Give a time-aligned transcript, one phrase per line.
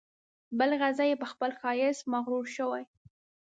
[0.57, 2.83] بل غزل یې په خپل ښایست مغرور شوی.